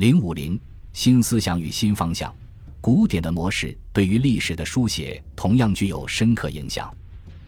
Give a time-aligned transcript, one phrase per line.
[0.00, 0.58] 零五零
[0.94, 2.34] 新思想与新方向，
[2.80, 6.90] 古典的模式对于历史的书写同样具有深刻影响。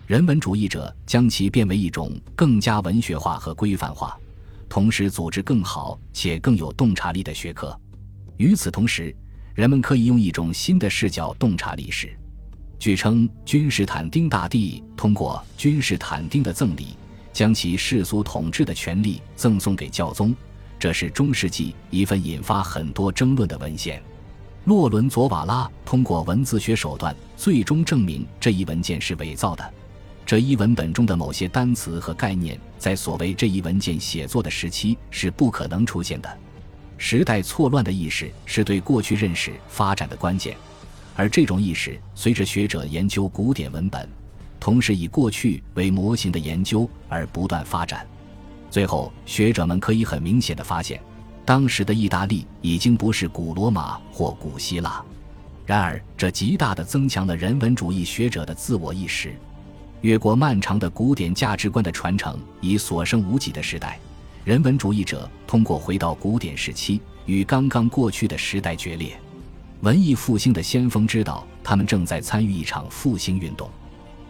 [0.06, 4.20] 人文主义者将其变为一种更加文学化和规范化，
[4.68, 7.74] 同时组织更好且更有洞察力的学科。
[8.36, 9.16] 与此同时，
[9.54, 12.14] 人们可以用一种新的视角洞察历史。
[12.78, 16.88] 据称，君士坦丁大帝通过君士坦丁的赠礼，
[17.32, 20.36] 将其世俗统治的权利赠送给教宗。
[20.82, 24.02] 这是中世纪一份引发很多争论的文献。
[24.64, 29.72] 洛伦佐瓦拉通过文字学手段，最终证明这一文件是伪造的。
[30.26, 36.38] 这一文本中的某些单词和概念，在所谓这一文件写作的时期是不可能出现的。
[36.98, 40.56] 时代错乱的意识是对过去认识发展的关键，
[41.14, 44.08] 而这种意识随着学者研究古典文本，
[44.58, 48.04] 同时以过去为模型的研究而不断发展。
[48.72, 50.98] 最后，学者们可以很明显的发现，
[51.44, 55.04] 当时的意大利已经不是古罗马或古希腊。
[55.66, 59.34] 然而，这极大的增强了人文主义学者的自我意识。
[60.00, 63.98] 越过漫长的古典价值观的传承已所剩无几的时代，
[64.42, 69.12] 人文主义者通过回到古典时期，与刚刚过去的时代决裂。
[69.82, 73.68] 文艺复兴的先锋知道，他们正在参与一场复兴运动。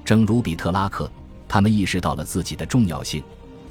[0.05, 1.09] 正如比特拉克，
[1.47, 3.23] 他们意识到了自己的重要性。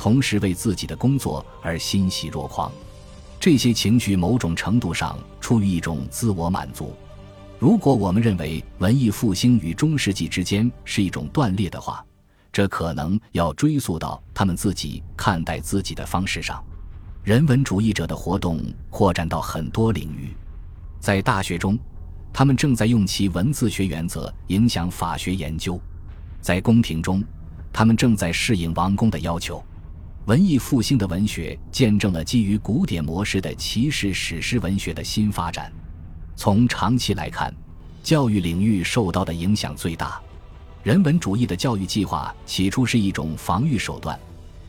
[0.01, 2.71] 同时为自己的工作而欣喜若狂，
[3.39, 6.95] 这些情绪某种程度上出于一种自我满足。
[7.59, 12.03] 如果我们认为文艺复兴与中世纪之间是一种断裂的话，
[12.51, 16.63] 这可能要追溯到他们自己看待自己的方式上。
[17.23, 20.35] 人文主义者的活动扩展到很多领域，
[20.99, 21.77] 在大学中，
[22.33, 25.79] 他们正在用其文字学原则影响法学研究；
[26.41, 27.23] 在宫廷中，
[27.71, 29.63] 他们正在适应王宫的要求。
[30.25, 35.73] 文艺复兴的文学见证了基于古典模式的骑士史诗文学的新发展。
[36.35, 37.51] 从长期来看，
[38.03, 40.21] 教育领域受到的影响最大。
[40.83, 44.19] 人文主义的教育计划起初是一种防御手段，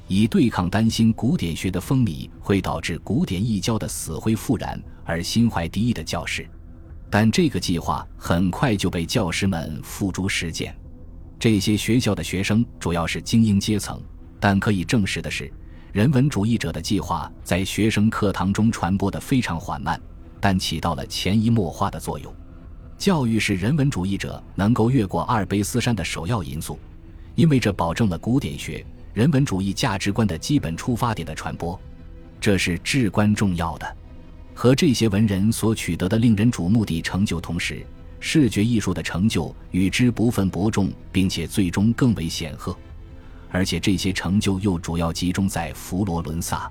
[0.09, 6.49] 以对抗担心古典学的风靡会导致古典异教的死灰复燃而心怀敌意的教师。
[7.11, 10.75] 但这个计划很快就被教师们付诸实践。
[11.39, 14.03] 这些学校的学生主要是精英阶层。
[14.43, 15.49] 但可以证实的是，
[15.93, 20.03] 人文主义者的计划在学生课堂中传播的非常缓慢，
[20.41, 22.35] 但起到了潜移默化的作用。
[22.99, 26.77] 教育是人文主义者能够越过阿尔卑斯山的首要因素，
[27.37, 31.81] 因为这保证了古典学、人文主义价值观的基本出发点的传播，
[32.41, 33.97] 这是至关重要的。
[34.55, 37.87] 和这些文人所取得的令人瞩目的成就同时，
[38.19, 42.77] 视觉艺术的成就与之不分伯仲，并且最终更为显赫。
[43.53, 46.69] 而且这些成就又主要集中在佛罗伦萨，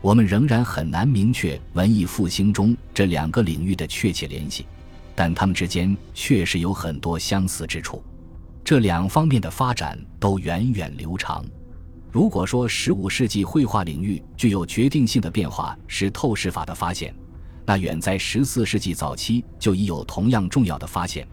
[0.00, 4.64] 我们仍然很难明确文艺复兴中这两个领域的确切联系，
[5.16, 8.02] 但它们之间确实有很多相似之处。
[8.64, 11.44] 这两方面的发展都源远流长。
[12.12, 17.12] 如果说15世纪绘画领域具有决定性的变化是透视法的发现，
[17.66, 21.26] 那远在14世纪早期就已有同样重要的发现。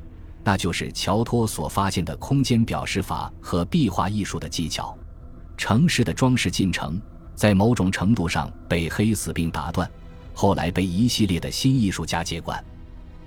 [0.44, 4.98] 那就是乔托所发现的空间表示法和壁画艺术的技巧。
[5.58, 7.00] 城市的装饰进程
[7.36, 9.90] 在某种程度上被黑死病打断，
[10.34, 12.64] 后来被一系列的新艺术家接管，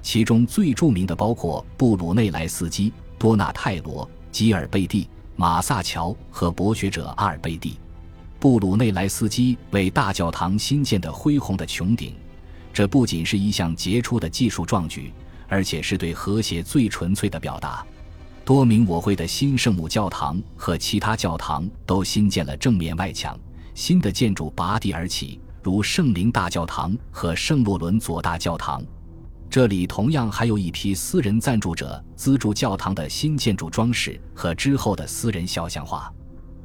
[0.00, 7.78] 其中最著名的包括布鲁内莱斯基、多纳泰罗、吉尔贝蒂、马萨乔和博学者阿尔贝蒂。
[8.40, 12.14] 布鲁内莱斯基为大教堂新建的恢宏的穹顶，
[12.72, 15.12] 这不仅是一项杰出的技术壮举。
[15.52, 17.84] 而且是对和谐最纯粹的表达。
[18.42, 23.38] 多名我会的新圣母教堂和其他教堂都新建了正面外墙，
[23.74, 28.82] 新的建筑拔地而起，如圣灵大教堂和圣洛伦佐大教堂。
[29.50, 36.10] 这里同样还有一批私人赞助者资助教堂的新建筑装饰和之后的私人肖像画。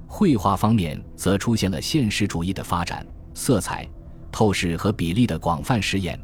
[0.08, 3.86] 绘画方面则出现了现实主义的发展，色彩、
[4.32, 6.18] 透视和比例的广泛实验。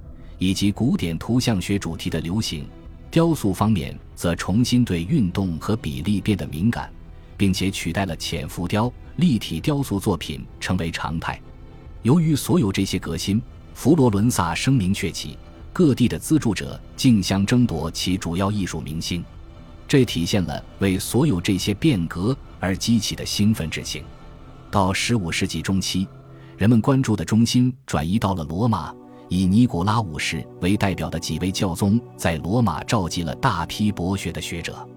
[0.44, 2.67] 以及古典图像学主题的流行，
[3.09, 6.91] 雕塑方面则重新对运动和比例变得敏感，
[7.38, 11.41] 并且取代了浅浮雕，立体雕塑作品成为常态。
[12.02, 13.41] 由于所有这些革新，
[13.73, 15.38] 佛罗伦萨声名鹊起，
[15.72, 19.23] 各地的资助者竞相争夺其主要艺术明星，
[19.88, 24.03] 这体现了为所有这些变革而激起的兴奋之情。
[24.70, 26.06] 到十五世纪中期，
[26.58, 28.94] 人们关注的中心转移到了罗马。
[29.34, 34.88] 以尼古拉五世为代表的几位教宗在罗马召集了大批博学的学者，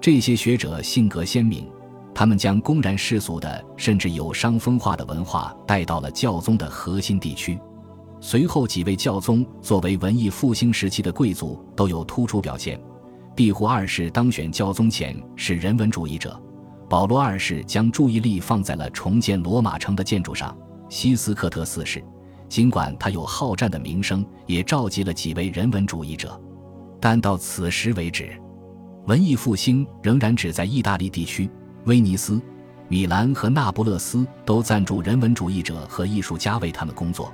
[0.00, 1.70] 这些学者性格鲜明，
[2.12, 7.56] 他们将公然世俗的甚至有伤风化的文化带到了教宗的核心地区。
[8.20, 12.76] 随后几位教宗作为文艺复兴时期的贵族都有突出表现。
[13.36, 16.36] 庇护二世当选教宗前是人文主义者，
[16.90, 20.58] 保罗二世将注意力放在了重建罗马城的建筑上。
[20.88, 22.02] 西斯克特四世，
[22.48, 26.40] 尽管他有好战的名声，也召集了几位人文主义者，
[27.00, 28.30] 但到此时为止，
[29.06, 31.50] 文艺复兴仍然只在意大利地区，
[31.84, 32.40] 威尼斯。
[32.88, 37.32] 米兰和那不勒斯都赞助人文主义者和艺术家为他们工作。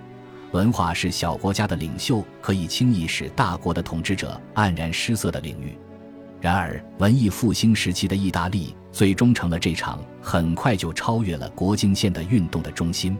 [0.52, 5.76] 文化是小国家的领袖可以轻易使大国的统治者黯然失色的领域。
[6.40, 13.16] 然而，文艺复兴时期的意大利最终成了这场很快就超越了国境线的运动的中心。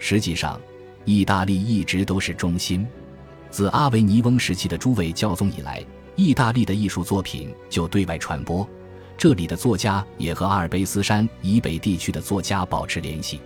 [0.00, 0.60] 实际上，
[1.04, 2.86] 意大利一直都是中心。
[3.50, 8.68] 自阿维尼翁时期的诸位教宗以来，意大利的艺术作品就对外传播。
[9.16, 13.40] 这里的作家也和阿尔卑斯山以北地区的作家保持联系，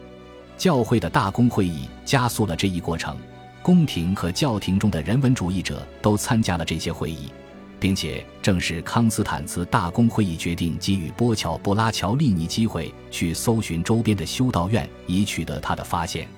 [0.57, 3.17] 教会的大公会议加速了这一过程。
[3.63, 7.33] 宫廷和教廷中的人文主义者都参加了这些会议，
[7.81, 16.29] 并且正是康斯坦茨大公会议决定给予波乔布拉乔利尼机会去搜寻周边的修道院，以取得他的发现。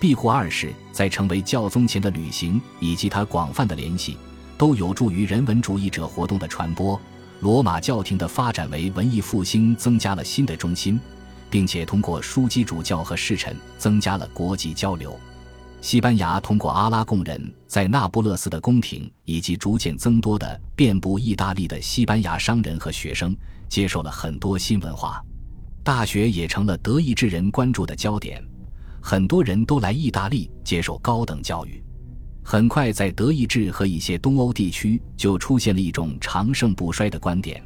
[0.00, 4.16] 庇护二世在成为教宗前的旅行以及他广泛的联系，
[4.56, 7.00] 都有助于人文主义者活动的传播。
[7.40, 11.00] 罗马教廷的发展为文艺复兴增加了新的中心，
[11.48, 15.18] 并且通过枢机主教和侍臣增加了国际交流。
[15.80, 23.36] 西班牙通过阿拉贡人在那不勒斯的宫廷，以及逐渐增多的遍布意大利的西班牙商人和学生，
[23.68, 25.22] 接受了很多新文化。
[25.84, 28.44] 大学也成了德意志人关注的焦点，
[29.00, 31.82] 很多人都来意大利接受高等教育。
[32.42, 37.62] 很快，在德意志和一些东欧地区就出现了一种长盛不衰的观点：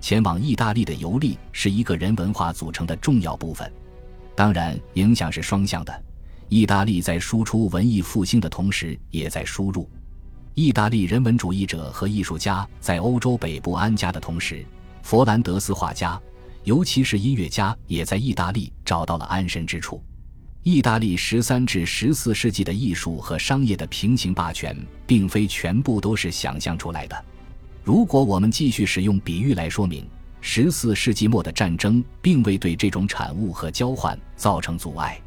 [0.00, 3.70] 前往意大利的游历是一个人文化组成的重要部分。
[4.34, 6.02] 当然，影响是双向的。
[6.48, 9.88] 意大利在输出文艺复兴的同时，也在输入。
[10.54, 14.64] 意大利人文主义者和艺术家在欧洲北部安家的同时，
[15.02, 16.20] 佛兰德斯画家，
[16.64, 20.02] 尤其是音乐家，也在意大利找到了安身之处。
[20.64, 27.24] 意大利十三至十四世纪的艺术和商业的平行霸权，并非全部都是想象出来的。
[27.82, 30.06] 如果我们继续使用比喻来说明，
[30.40, 35.20] 十四世纪末的战争并未对这种产物和交换造成阻碍，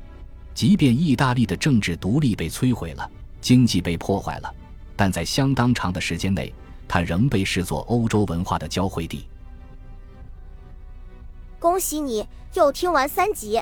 [0.54, 3.10] 即便意大利的政治独立被摧毁了，
[3.42, 4.56] 经济被破坏了，
[4.96, 6.54] 但在相当长的时间内，
[6.88, 9.28] 它仍被视作欧洲文化的交汇地。
[11.60, 13.62] 恭喜你又听完三集。